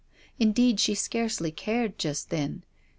Indeed 0.39 0.79
she 0.79 0.95
scarcely 0.95 1.51
cared 1.51 1.99
just 1.99 2.31
then. 2.31 2.63